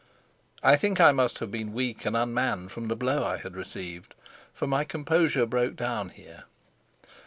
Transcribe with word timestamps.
I 0.63 0.77
think 0.77 0.99
I 0.99 1.11
must 1.11 1.37
have 1.37 1.51
been 1.51 1.73
weak 1.73 2.05
and 2.07 2.17
unmanned 2.17 2.71
from 2.71 2.87
the 2.87 2.95
blow 2.95 3.23
I 3.23 3.37
had 3.37 3.55
received, 3.55 4.15
for 4.51 4.65
my 4.65 4.83
composure 4.83 5.45
broke 5.45 5.75
down 5.75 6.09
here. 6.09 6.45